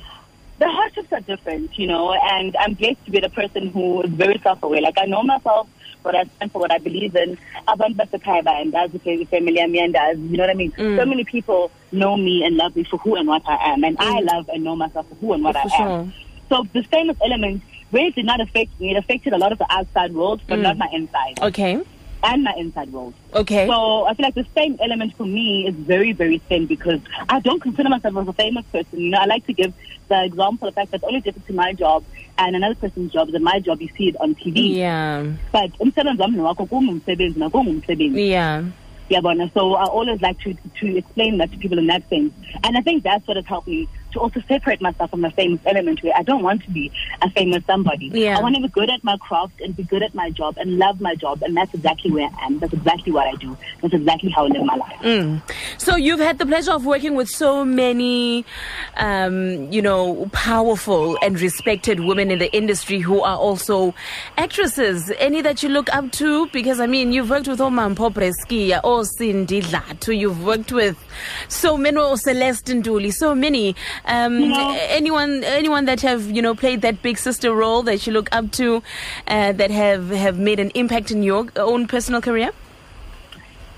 the 0.59 0.69
hardships 0.69 1.13
are 1.13 1.21
different, 1.21 1.79
you 1.79 1.87
know, 1.87 2.13
and 2.13 2.57
I'm 2.57 2.75
blessed 2.75 3.05
to 3.07 3.11
be 3.11 3.21
the 3.21 3.31
person 3.31 3.69
who 3.69 4.03
is 4.03 4.11
very 4.11 4.39
self-aware. 4.43 4.81
Like 4.81 4.99
I 4.99 5.05
know 5.07 5.23
myself, 5.23 5.69
what 6.09 6.17
I 6.17 6.25
stand 6.37 6.53
for, 6.53 6.59
what 6.61 6.73
I 6.73 6.79
believe 6.79 7.15
in. 7.15 7.39
Abantu 7.69 7.97
basekhaya 7.97 8.61
and 8.61 8.75
as 8.75 8.95
a 8.95 8.99
family, 9.27 9.59
yami 9.59 9.79
and 9.85 9.95
as 9.95 10.19
you 10.19 10.37
know 10.37 10.45
what 10.45 10.51
I 10.51 10.55
mean. 10.55 10.73
Mm. 10.73 10.97
So 10.97 11.05
many 11.05 11.25
people 11.25 11.71
know 11.93 12.17
me 12.17 12.45
and 12.45 12.57
love 12.57 12.75
me 12.75 12.85
for 12.85 12.97
who 12.99 13.15
and 13.17 13.29
what 13.29 13.43
I 13.47 13.73
am, 13.73 13.85
and 13.85 13.97
I 13.99 14.21
mm. 14.21 14.33
love 14.33 14.49
and 14.49 14.65
know 14.65 14.75
myself 14.75 15.09
for 15.09 15.15
who 15.17 15.33
and 15.35 15.45
what 15.45 15.55
For 15.55 15.69
I 15.73 15.77
sure. 15.77 15.89
am. 16.01 16.15
So 16.49 16.67
the 16.73 16.83
famous 16.85 17.17
element 17.23 17.63
really 17.93 18.11
did 18.13 18.25
not 18.25 18.41
affect 18.41 18.81
me. 18.81 18.93
It 18.93 18.97
affected 18.97 19.33
a 19.35 19.39
lot 19.39 19.53
of 19.53 19.59
the 19.59 19.67
outside 19.71 20.15
world, 20.15 20.41
but 20.49 20.59
mm. 20.59 20.63
not 20.63 20.79
my 20.79 20.89
inside 20.93 21.39
Okay. 21.43 21.81
and 22.23 22.43
my 22.43 22.55
inside 22.57 22.91
world. 22.93 23.15
Okay. 23.35 23.67
So 23.67 24.07
I 24.07 24.15
feel 24.15 24.25
like 24.25 24.35
the 24.35 24.47
same 24.57 24.79
element 24.83 25.15
for 25.17 25.27
me 25.27 25.69
is 25.69 25.75
very, 25.75 26.13
very 26.13 26.39
thin 26.49 26.67
because 26.67 27.01
I 27.29 27.41
don't 27.41 27.61
consider 27.61 27.91
myself 27.91 28.17
as 28.17 28.29
a 28.29 28.33
famous 28.33 28.65
person. 28.73 28.99
You 29.01 29.11
know, 29.11 29.19
I 29.19 29.27
like 29.27 29.47
to 29.47 29.53
give 29.53 29.75
the 30.09 30.25
example 30.25 30.69
of 30.69 30.75
the 30.75 30.81
fact 30.81 30.91
that 30.93 31.05
only 31.05 31.21
difference 31.21 31.47
to 31.47 31.53
my 31.53 31.73
job 31.73 32.05
and 32.39 32.57
another 32.57 32.75
person's 32.75 33.13
job 33.13 33.29
is 33.29 33.33
that 33.33 33.43
my 33.43 33.59
job 33.61 33.81
you 33.81 33.89
see 33.97 34.09
it 34.09 34.17
on 34.21 34.35
TV. 34.35 34.75
yeah. 34.77 35.25
But 35.53 35.71
umsebenzi 35.79 36.23
wami 36.23 36.39
wakho 36.39 36.67
kungumsebenzi 36.67 37.39
nakungumsebenzi. 37.39 38.29
Yeah. 38.29 38.65
Yabona. 39.11 39.53
So 39.55 39.75
I 39.75 39.85
always 39.85 40.21
like 40.21 40.39
to 40.41 40.55
to 40.81 40.97
explain 40.97 41.39
that 41.39 41.51
to 41.53 41.59
people 41.59 41.79
in 41.79 41.87
that 41.87 42.09
sense. 42.09 42.33
And 42.65 42.77
I 42.77 42.81
think 42.83 43.03
that's 43.03 43.27
what 43.27 43.37
has 43.37 43.47
helped 43.47 43.69
me 43.69 43.89
to 44.13 44.21
also 44.21 44.41
separate 44.49 44.81
myself 44.81 45.11
from 45.11 45.23
the 45.23 45.31
famous 45.31 45.61
element 45.67 46.03
where 46.03 46.13
I 46.17 46.23
don't 46.23 46.43
want 46.43 46.63
to 46.65 46.71
be 46.71 46.91
a 47.23 47.31
famous 47.31 47.65
somebody. 47.67 48.11
Yeah. 48.13 48.39
I 48.39 48.43
want 48.43 48.55
to 48.57 48.63
be 48.63 48.69
good 48.69 48.91
at 48.91 49.03
my 49.05 49.17
craft 49.19 49.61
and 49.61 49.77
be 49.77 49.83
good 49.83 50.03
at 50.03 50.15
my 50.15 50.31
job 50.31 50.57
and 50.59 50.79
love 50.79 51.01
my 51.01 51.15
job 51.15 51.43
and 51.43 51.57
that's 51.57 51.73
exactly 51.75 52.11
where 52.11 52.29
I 52.41 52.47
am. 52.47 52.59
That's 52.59 52.73
exactly 52.73 53.13
what 53.13 53.27
I 53.27 53.35
do. 53.37 53.57
That's 53.83 53.95
exactly 53.95 54.31
how 54.31 54.45
I 54.45 54.49
live 54.49 54.65
my 54.65 54.77
life. 54.77 55.43
So 55.79 55.97
you've 55.97 56.21
had 56.21 56.39
the 56.39 56.47
pleasure 56.47 56.73
of 56.73 56.87
working 56.87 57.15
with 57.15 57.29
so 57.29 57.65
many, 57.65 58.45
um, 58.97 59.71
you 59.73 59.83
know, 59.83 60.29
powerful 60.33 61.19
and 61.23 61.41
respected 61.41 62.01
women 62.01 62.31
in 62.31 62.39
the 62.39 62.55
industry 62.55 63.01
who 63.01 63.21
are 63.23 63.37
also 63.37 63.95
actresses. 64.37 65.13
Any 65.19 65.43
that 65.43 65.63
you 65.63 65.69
look 65.69 65.93
up 65.95 66.11
to? 66.13 66.47
Because 66.49 66.81
I 66.81 66.87
mean, 66.87 67.13
you've 67.13 67.31
worked 67.31 67.49
with 67.49 67.61
Omar 67.61 67.91
Pobreski, 67.91 68.79
or 68.85 69.03
Sindi 69.03 69.63
Dlathu. 69.63 70.17
You've 70.17 70.45
worked 70.45 70.73
with 70.73 70.97
so 71.49 71.77
many, 71.77 71.97
or 71.97 72.17
Celeste 72.17 72.67
Ntuli, 72.67 73.13
so 73.13 73.35
many. 73.35 73.75
Um, 74.05 74.53
Anyone, 74.99 75.45
anyone 75.45 75.85
that 75.87 76.01
have 76.03 76.31
you 76.31 76.43
know 76.43 76.55
played 76.55 76.83
that 76.83 77.03
big 77.03 77.19
sister 77.19 77.53
role 77.53 77.83
that 77.83 78.07
you 78.07 78.13
look 78.13 78.29
up 78.33 78.51
to, 78.53 78.83
uh, 79.27 79.53
that 79.53 79.71
have 79.71 80.11
have 80.11 80.39
made 80.39 80.61
an 80.61 80.71
impact 80.71 81.11
in 81.11 81.23
your 81.23 81.47
own 81.57 81.87
personal 81.87 82.21
career? 82.21 82.51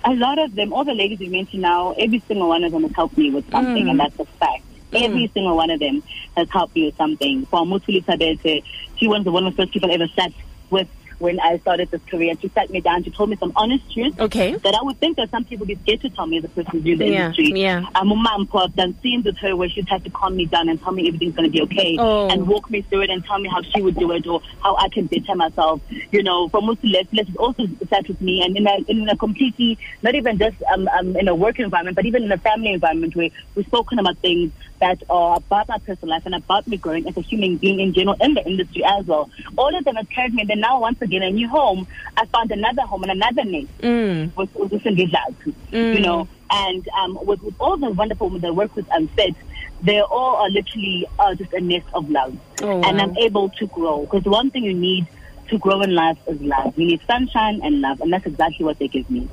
a 0.03 0.15
lot 0.15 0.39
of 0.39 0.55
them, 0.55 0.73
all 0.73 0.83
the 0.83 0.95
ladies 0.95 1.21
you 1.21 1.29
mentioned 1.29 1.61
now, 1.61 1.93
every 1.99 2.21
single 2.27 2.49
one 2.49 2.65
of 2.65 2.73
them 2.73 2.83
has 2.85 2.93
helped 2.97 3.19
me 3.19 3.31
with 3.31 3.45
something, 3.51 3.85
Mm. 3.85 3.91
and 3.91 4.01
that's 4.01 4.19
a 4.19 4.25
fact. 4.25 4.63
Every 4.95 5.31
single 5.35 5.55
one 5.57 5.69
of 5.71 5.79
them 5.79 6.03
has 6.39 6.49
helped 6.51 6.75
me 6.75 6.87
with 6.87 6.97
something. 6.97 7.45
For 7.47 7.67
Mutuli 7.67 8.03
Thabethe, 8.03 8.63
she 8.97 9.07
was 9.07 9.23
one 9.27 9.47
of 9.47 9.55
the 9.55 9.63
first 9.63 9.73
people 9.75 9.91
I 9.91 9.95
ever 9.97 10.09
sat 10.17 10.33
with 10.71 10.89
when 11.21 11.39
I 11.39 11.59
started 11.59 11.91
this 11.91 12.01
career. 12.11 12.35
She 12.41 12.49
sat 12.55 12.71
me 12.71 12.81
down, 12.81 13.05
she 13.05 13.11
told 13.11 13.29
me 13.29 13.37
some 13.39 13.53
honest 13.55 13.85
truths 13.93 14.19
Okay. 14.19 14.57
that 14.57 14.75
I 14.75 14.83
would 14.83 14.99
think 15.01 15.19
that 15.19 15.31
some 15.31 15.45
people 15.45 15.67
would 15.67 15.69
be 15.79 15.83
scared 15.83 16.01
to 16.01 16.11
tell 16.11 16.27
me 16.27 16.39
as 16.39 16.45
a 16.45 16.49
person 16.49 16.71
who's 16.73 16.85
in 16.87 16.99
the 16.99 17.07
Yeah, 17.07 17.27
industry. 17.27 17.53
yeah. 17.61 17.85
I'm 17.95 18.11
a 18.11 18.17
mom, 18.17 18.49
I've 18.55 18.75
done 18.75 18.97
scenes 19.03 19.27
with 19.27 19.37
her 19.39 19.55
where 19.55 19.69
she's 19.69 19.87
had 19.89 20.03
to 20.05 20.11
calm 20.11 20.35
me 20.37 20.47
down 20.47 20.69
and 20.71 20.81
tell 20.83 20.93
me 20.93 21.07
everything's 21.09 21.37
going 21.37 21.47
to 21.47 21.53
be 21.53 21.61
okay 21.63 21.97
Oh. 21.99 22.29
and 22.31 22.49
walk 22.49 22.71
me 22.71 22.81
through 22.83 23.03
it 23.03 23.11
and 23.11 23.23
tell 23.27 23.39
me 23.39 23.51
how 23.51 23.61
she 23.63 23.83
would 23.83 23.97
do 23.97 24.11
it 24.13 24.27
or 24.27 24.41
how 24.63 24.77
I 24.77 24.89
can 24.89 25.07
better 25.07 25.35
myself. 25.35 25.81
You 26.11 26.23
know, 26.23 26.49
from 26.49 26.65
Musu 26.65 26.91
Left, 26.91 27.13
Left 27.13 27.37
also 27.37 27.67
sat 27.91 28.09
with 28.09 28.21
me 28.23 28.43
and 28.43 28.57
in 28.57 28.67
a, 28.67 28.77
in 28.89 29.07
a 29.09 29.17
completely, 29.17 29.79
not 30.03 30.15
even 30.15 30.39
just 30.39 30.57
um, 30.73 30.89
um, 30.99 31.15
in 31.17 31.29
a 31.29 31.35
work 31.35 31.59
environment, 31.59 31.97
but 31.97 32.07
even 32.07 32.23
in 32.25 32.33
a 32.33 32.39
family 32.39 32.73
environment 32.73 33.15
where 33.15 33.29
we've 33.55 33.67
spoken 33.67 33.99
about 33.99 34.17
things 34.19 34.53
that 34.81 35.03
are 35.11 35.37
about 35.37 35.69
my 35.69 35.79
personal 35.79 36.15
life 36.15 36.25
and 36.27 36.35
about 36.35 36.67
me 36.67 36.77
growing 36.77 37.07
as 37.07 37.17
a 37.17 37.21
human 37.21 37.57
being 37.59 37.81
in 37.81 37.93
general 37.93 38.17
in 38.21 38.35
the 38.35 38.47
industry 38.47 38.83
as 38.85 39.07
well. 39.07 39.31
All 39.57 39.77
of 39.77 39.85
them 39.85 39.97
have 39.97 40.09
carried 40.11 40.35
me. 40.35 40.41
And 40.43 40.51
then 40.51 40.61
now, 40.61 40.81
once 40.81 41.01
again, 41.03 41.23
a 41.23 41.31
new 41.31 41.49
home, 41.49 41.87
I 42.17 42.27
found 42.27 42.51
another 42.51 42.83
home 42.83 43.03
and 43.05 43.13
another 43.13 43.45
name 43.45 43.69
Mm. 43.81 44.35
with, 44.37 44.55
with 44.55 44.71
this 44.71 44.83
Ngidlathu, 44.83 45.55
you 45.73 46.01
know, 46.01 46.29
and 46.51 46.87
um, 46.99 47.19
with, 47.23 47.43
with 47.43 47.55
all 47.61 47.77
the 47.77 47.91
wonderful 47.91 48.29
women 48.29 48.41
that 48.43 48.55
work 48.55 48.75
with 48.75 48.87
Unfit, 48.93 49.35
they 49.83 50.01
all 50.01 50.37
are 50.37 50.51
literally 50.51 51.07
uh, 51.19 51.35
just 51.35 51.53
a 51.53 51.61
nest 51.61 51.87
of 51.95 52.09
love. 52.11 52.37
Oh, 52.63 52.83
And. 52.83 53.01
I'm 53.01 53.17
able 53.19 53.49
to 53.51 53.67
grow 53.69 54.03
because 54.03 54.25
one 54.25 54.51
thing 54.51 54.65
you 54.65 54.75
need 54.75 55.07
to 55.51 55.59
grow 55.59 55.81
in 55.83 55.95
life 55.95 56.19
is 56.27 56.41
love. 56.41 56.79
You 56.79 56.87
need 56.87 57.01
sunshine 57.07 57.61
and 57.63 57.81
love, 57.81 58.01
and 58.01 58.13
that's 58.13 58.27
exactly 58.27 58.65
what 58.65 58.79
they 58.79 58.89
give 58.89 59.09
me. 59.11 59.29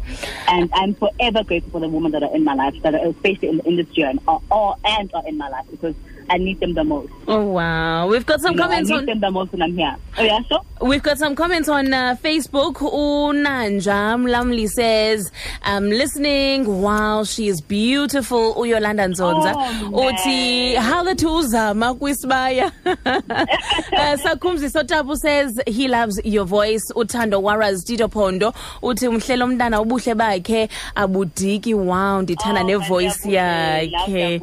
And 0.48 0.70
I'm 0.74 0.94
forever 0.96 1.44
grateful 1.44 1.72
for 1.72 1.80
the 1.80 1.90
women 1.90 2.12
that 2.12 2.24
are 2.24 2.36
in 2.36 2.44
my 2.44 2.54
life, 2.54 2.76
that 2.84 2.94
are 2.94 3.06
especially 3.08 3.50
in 3.50 3.58
the 3.58 3.66
industry 3.66 4.04
and 4.04 4.20
are, 4.28 4.42
are, 4.52 4.76
and 4.86 5.14
are 5.14 5.28
in 5.28 5.38
my 5.38 5.50
life 5.50 5.66
because 5.72 5.96
I 6.30 6.38
need 6.38 6.60
them 6.60 6.74
the 6.74 6.84
most. 6.84 7.12
Oh 7.28 7.44
wow. 7.44 8.08
We've 8.08 8.26
got 8.26 8.42
some 8.42 8.52
You 8.54 8.58
know, 8.58 8.64
I 8.64 8.68
comments 8.68 8.90
need 8.90 8.98
on 8.98 9.06
them 9.06 9.20
the 9.22 9.32
most 9.32 9.52
when 9.54 9.62
I'm 9.62 9.78
here. 9.78 9.96
Oh 10.18 10.24
yeah, 10.24 10.40
sure. 10.48 10.62
We've 10.82 11.02
got 11.02 11.18
some 11.18 11.36
comments 11.36 11.70
on 11.70 11.94
uh, 11.94 12.16
Facebook. 12.22 12.76
Unanja 12.76 14.18
Mlamli 14.18 14.68
says, 14.68 15.32
I'm 15.64 15.90
listening 15.90 16.82
Wow, 16.82 17.24
she 17.24 17.48
is 17.48 17.62
beautiful. 17.62 18.56
Uyolanda 18.56 19.08
Nzonza. 19.08 19.54
Oh, 19.56 20.08
Uti, 20.10 20.76
halathi 20.76 21.26
uzama 21.26 21.94
kwisibaya. 21.94 22.72
Uh, 23.98 24.16
Sakumzi 24.18 24.70
Sotapu 24.70 25.16
says 25.18 25.60
he 25.66 25.88
loves 25.88 26.07
your 26.24 26.46
voice. 26.46 26.84
Utando 26.96 27.42
Waras 27.42 27.86
Tito 27.86 28.08
Pondo. 28.08 28.54
Uti 28.82 29.08
umhlelo 29.08 29.46
umntana 29.46 29.82
ubuhle 29.82 30.16
bakhe 30.16 30.70
abudiki. 30.96 31.74
Wow, 31.74 32.22
ndithanda 32.22 32.62
Oh, 32.62 32.66
nevoice 32.68 33.26
yakhe. 33.26 34.40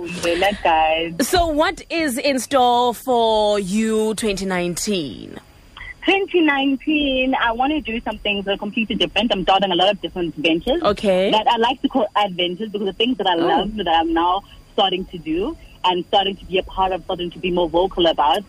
So 1.23 1.47
what 1.49 1.83
is 1.91 2.19
in 2.19 2.39
store 2.39 2.95
for 2.95 3.59
you 3.61 4.15
2019? 4.15 5.39
2019, 6.07 7.35
I 7.35 7.53
want 7.53 7.73
to 7.73 7.81
do 7.81 7.99
some 8.05 8.19
things 8.19 8.45
that 8.45 8.53
are 8.53 8.59
completely 8.59 8.95
different. 8.95 9.33
I'm 9.33 9.43
starting 9.45 9.71
a 9.73 9.75
lot 9.75 9.91
of 9.91 10.01
different 10.03 10.35
ventures. 10.35 10.83
Okay. 10.83 11.31
That 11.31 11.47
I 11.49 11.57
like 11.57 11.81
to 11.83 11.89
call 11.89 12.07
adventures 12.15 12.69
because 12.71 12.87
the 12.87 12.93
things 12.93 13.17
that 13.19 13.27
I 13.27 13.35
Oh. 13.37 13.47
love 13.47 13.75
that 13.77 13.89
I'm 13.89 14.13
now 14.13 14.43
starting 14.75 15.07
to 15.07 15.19
do 15.19 15.57
and 15.85 16.05
starting 16.07 16.37
to 16.37 16.45
be 16.45 16.59
a 16.59 16.63
part 16.63 16.93
of, 16.93 17.05
starting 17.05 17.31
to 17.31 17.39
be 17.39 17.51
more 17.51 17.69
vocal 17.71 18.07
about, 18.07 18.43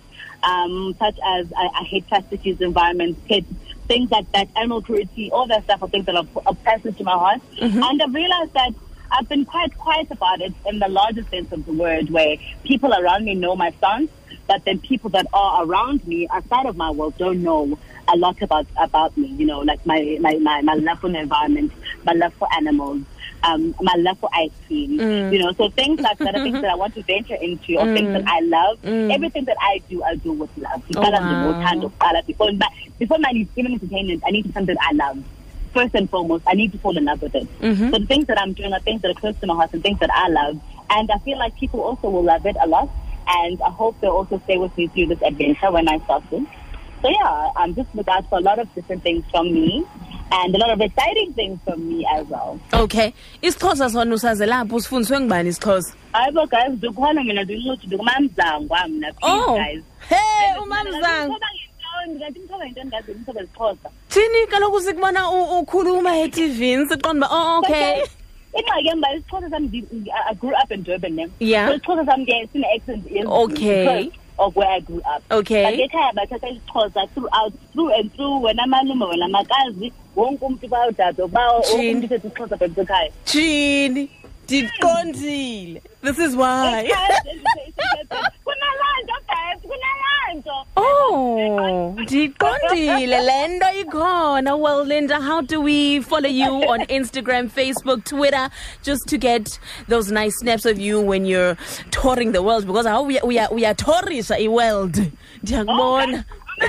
um, 0.46 0.96
such 1.00 1.18
as 1.26 1.52
I, 1.58 1.70
I 1.82 1.84
hate 1.84 2.08
plastic 2.08 2.46
use 2.46 2.62
environments, 2.62 3.20
kids, 3.28 3.48
things 3.88 4.12
like 4.12 4.32
that, 4.32 4.48
animal 4.56 4.82
cruelty, 4.82 5.32
all 5.32 5.48
that 5.48 5.64
stuff 5.64 5.82
are 5.84 5.90
things 5.90 6.06
that 6.06 6.16
are, 6.16 6.28
are 6.46 6.56
passionate 6.64 6.98
to 6.98 7.04
my 7.04 7.18
heart. 7.18 7.42
And 7.84 8.02
I've 8.02 8.14
realized 8.14 8.54
that 8.54 8.74
I've 9.12 9.30
been 9.30 9.46
quite 9.46 9.78
quiet 9.78 10.10
about 10.12 10.42
it 10.42 10.54
in 10.66 10.80
the 10.80 10.88
larger 10.88 11.24
sense 11.26 11.52
of 11.52 11.66
the 11.66 11.74
word, 11.74 12.10
where 12.10 12.38
people 12.64 12.94
around 12.94 13.26
me 13.26 13.36
know 13.36 13.56
my 13.56 13.72
stance, 13.72 14.12
but 14.48 14.64
then 14.66 14.80
people 14.80 15.10
that 15.12 15.28
are 15.34 15.66
around 15.66 16.06
me 16.08 16.28
outside 16.32 16.66
of 16.66 16.76
my 16.76 16.92
world 16.92 17.18
don't 17.18 17.42
know 17.42 17.78
a 18.08 18.18
lot 18.18 18.40
about 18.42 18.68
about 18.78 19.16
me. 19.18 19.28
You 19.28 19.46
know, 19.46 19.60
like 19.60 19.84
my 19.86 20.18
my 20.20 20.34
my, 20.36 20.62
my 20.62 20.74
love 20.74 21.00
for 21.00 21.10
the 21.10 21.20
environment, 21.20 21.72
my 22.04 22.14
love 22.14 22.34
for 22.36 22.48
animals. 22.54 23.02
Um, 23.46 23.76
my 23.80 23.94
love 23.98 24.18
for 24.18 24.30
ice 24.34 24.52
cream, 24.66 25.00
you 25.00 25.38
know, 25.38 25.52
so 25.52 25.70
things 25.70 26.00
like 26.02 26.18
that 26.18 26.36
are 26.36 26.44
things 26.44 26.62
that 26.62 26.72
I 26.72 26.76
want 26.76 26.96
to 26.96 27.04
venture 27.04 27.36
into, 27.36 27.76
or 27.78 27.86
things 27.94 28.12
that 28.14 28.24
I 28.26 28.40
love. 28.40 28.84
Everything 28.84 29.46
that 29.46 29.58
I 29.62 29.82
do, 29.90 30.04
I 30.04 30.16
do 30.16 30.32
with 30.32 30.50
love. 30.58 30.84
Oh, 30.96 31.02
wow. 31.02 32.22
Before, 32.26 32.52
before 32.98 33.20
my 33.20 33.32
even 33.56 33.74
entertainment, 33.74 34.24
I 34.26 34.32
need 34.32 34.52
something 34.54 34.76
I 34.82 34.94
love 34.94 35.24
first 35.76 35.94
and 35.94 36.10
foremost, 36.10 36.44
I 36.48 36.54
need 36.54 36.72
to 36.72 36.78
fall 36.80 36.98
in 36.98 37.04
love 37.04 37.22
with 37.22 37.36
it. 37.36 37.48
Mm-hmm. 37.60 37.92
So 37.92 38.00
the 38.00 38.06
things 38.08 38.26
that 38.28 38.40
I'm 38.42 38.54
doing 38.54 38.74
are 38.74 38.80
things 38.80 39.02
that 39.02 39.12
are 39.12 39.20
close 39.20 39.38
to 39.42 39.46
my 39.46 39.56
heart 39.56 39.74
and 39.74 39.84
things 39.84 40.00
that 40.00 40.10
I 40.10 40.30
love. 40.30 40.60
And 40.90 41.12
I 41.12 41.18
feel 41.20 41.38
like 41.38 41.56
people 41.58 41.82
also 41.82 42.10
will 42.10 42.24
love 42.24 42.46
it 42.46 42.56
a 42.62 42.68
lot. 42.68 42.90
And 43.28 43.62
I 43.62 43.70
hope 43.70 44.00
they'll 44.00 44.12
also 44.12 44.40
stay 44.46 44.58
with 44.58 44.76
me 44.78 44.88
through 44.88 45.08
this 45.08 45.22
adventure 45.22 45.72
when 45.72 45.90
I 45.90 46.00
start 46.00 46.24
this. 46.32 46.44
So 47.02 47.10
yeah, 47.10 47.52
I'm 47.58 47.76
just 47.76 47.94
looking 47.94 48.14
out 48.14 48.28
for 48.30 48.38
a 48.38 48.42
lot 48.42 48.58
of 48.58 48.74
different 48.74 49.04
things 49.04 49.26
from 49.30 49.54
me 49.54 49.86
and 50.32 50.56
a 50.56 50.58
lot 50.58 50.70
of 50.72 50.82
exciting 50.82 51.34
things 51.34 51.60
from 51.66 51.88
me 51.88 52.06
as 52.16 52.28
well. 52.28 52.60
Okay. 52.74 53.14
Isixhosa 53.42 53.90
sona 53.90 54.16
usaze 54.16 54.46
lapho 54.46 54.76
usifundiswe 54.76 55.20
ngubani 55.20 55.50
isixhosa? 55.50 55.94
Hayibo 56.14 56.46
guys, 56.48 56.80
dukhona 56.80 57.24
mina 57.24 57.44
ndincuthi 57.44 57.88
ndikumamzangwa 57.88 58.88
mna 58.88 59.14
please 59.14 59.44
Oh. 59.48 59.56
guys. 59.56 59.84
Hey, 60.10 60.62
umamzang. 60.64 61.36
Ndingathi 62.08 62.40
mthoba 62.40 62.66
yinto 62.66 62.82
engazi 62.82 63.12
umthoba 63.12 63.42
isixhosa. 63.44 63.90
Thini 64.10 64.48
kaloku 64.50 64.82
sikubona 64.82 65.30
u- 65.32 65.60
ukhuluma 65.60 66.18
eTV 66.18 66.86
siqonda 66.88 67.28
uba 67.28 67.36
oh 67.36 67.60
okay. 67.60 68.04
ingxaki 68.58 68.88
yam 68.88 68.98
uba 68.98 69.14
isixhosa 69.14 69.50
sam 69.50 69.64
ndi- 69.68 69.86
ndi- 69.94 70.12
I 70.32 70.34
grew 70.36 70.52
up 70.64 70.72
in 70.72 70.84
Durban 70.84 71.14
ne 71.16 71.28
Yeah. 71.40 71.68
so 71.68 71.74
isixhosa 71.76 72.06
sam 72.06 72.26
ke 72.26 72.50
sine-accent 72.54 73.12
yes, 73.12 73.26
Okay. 73.28 73.86
because 73.86 74.12
of 74.38 74.56
where 74.56 74.70
I 74.70 74.80
grew 74.82 75.02
up 75.16 75.24
Okay. 75.32 75.64
but 75.64 75.80
ekhaya 75.80 76.14
bathatha 76.14 76.48
isixhosa 76.50 77.08
throughout 77.14 77.54
through 77.74 77.90
and 77.94 78.14
through 78.16 78.42
wena 78.44 78.68
malume 78.68 79.06
wena 79.06 79.28
makazi 79.28 79.92
wonke 80.16 80.46
umntu 80.46 80.68
bayodado 80.68 81.28
bawo 81.28 81.54
wonke 81.54 81.78
Jini. 81.78 81.92
umntu 81.94 82.06
uthetha 82.06 82.28
isixhosa 82.28 82.56
bhebhe 82.58 82.82
ekhaya 82.82 83.12
Thini? 83.26 84.10
Ndiqondile. 84.46 85.82
This 86.04 86.20
is 86.20 86.36
why. 86.36 86.84
kunalaa 88.44 88.98
nto 89.04 89.16
guys 89.28 89.62
kunalaa 89.62 90.34
nto 90.36 90.66
Oh, 90.76 91.96
ndiqondile 91.98 93.22
le 93.22 93.48
nto 93.48 93.66
ikhona. 93.82 94.56
Well, 94.56 94.84
Linda, 94.86 95.20
how 95.20 95.42
do 95.42 95.62
we 95.62 96.00
follow 96.02 96.30
you 96.30 96.46
on 96.70 96.82
Instagram, 96.82 97.50
Facebook, 97.50 98.04
Twitter, 98.06 98.50
just 98.84 99.08
to 99.08 99.18
get 99.18 99.58
those 99.88 100.12
nice 100.12 100.38
snaps 100.38 100.66
of 100.66 100.78
you 100.80 101.02
when 101.02 101.26
you're 101.26 101.58
touring 101.92 102.32
the 102.32 102.44
world? 102.44 102.68
Because 102.68 102.86
how 102.86 103.02
we 103.04 103.20
we 103.24 103.40
are 103.40 103.50
we 103.52 103.66
are 103.66 103.74
tourisha 103.74 104.36
i 104.40 104.48
world. 104.48 104.94
Ndiyakubona. 105.44 106.24
Oh, 106.62 106.66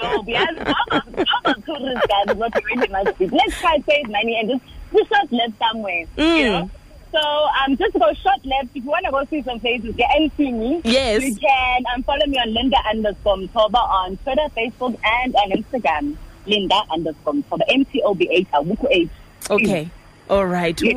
globe. 0.00 0.28
Yes, 0.28 0.54
all 0.58 1.00
the, 1.10 1.26
all 1.44 1.54
the 1.54 1.60
tourists 1.66 2.06
guys 2.06 2.36
what 2.36 2.54
really 2.64 2.88
must. 2.88 3.20
Let's 3.20 3.60
try 3.60 3.78
to 3.78 3.84
save 3.84 4.08
money 4.10 4.38
and 4.40 4.50
just 4.50 4.64
do 4.92 5.04
short 5.12 5.32
left 5.32 5.52
somewhere. 5.58 6.00
You 6.16 6.24
Mm. 6.24 6.50
know? 6.52 6.70
So 7.12 7.20
um, 7.20 7.76
just 7.76 7.92
go 7.94 8.12
short 8.14 8.44
left. 8.44 8.70
If 8.74 8.82
you 8.84 8.90
want 8.90 9.04
to 9.04 9.12
go 9.12 9.24
see 9.30 9.40
some 9.42 9.60
places, 9.60 9.94
get 9.94 10.10
and 10.16 10.30
see 10.36 10.50
me. 10.50 10.80
Yes. 10.84 11.22
You 11.22 11.36
can 11.36 11.84
um, 11.94 12.02
follow 12.02 12.26
me 12.26 12.38
on 12.38 12.52
Linda 12.52 12.76
underscore 12.90 13.36
Mtoba 13.36 13.76
on 13.76 14.16
Twitter, 14.18 14.48
Facebook, 14.56 14.98
and 15.04 15.34
on 15.36 15.50
Instagram. 15.52 16.16
Linda 16.46 16.80
underscore 16.90 17.34
Mtoba. 17.34 17.60
M-T-O-B-H, 17.68 18.46
Awuku 18.52 18.86
H. 18.90 19.08
Okay. 19.48 19.88
All 20.30 20.46
right. 20.46 20.80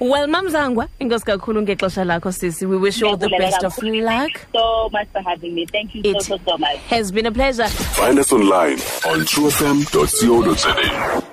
Well, 0.00 0.26
Mamzangwa, 0.28 0.88
inkosi 1.00 1.24
kakhulu 1.24 1.62
ngexesha 1.62 2.04
lakho 2.04 2.32
sisi. 2.32 2.66
We 2.66 2.76
wish 2.76 3.00
you 3.00 3.08
all 3.08 3.16
the 3.16 3.28
best 3.28 3.64
of 3.64 3.76
luck. 3.82 4.30
so 4.54 4.88
much 4.92 5.08
for 5.12 5.20
having 5.22 5.54
me. 5.54 5.66
Thank 5.66 5.94
you 5.94 6.02
so, 6.02 6.10
It 6.10 6.22
so, 6.22 6.38
so 6.46 6.56
much. 6.58 6.76
has 6.88 7.10
been 7.12 7.26
a 7.26 7.32
pleasure. 7.32 7.66
Find 7.68 8.18
us 8.18 8.32
online 8.32 8.78
on 9.06 9.24
truefm.co.za. 9.26 11.24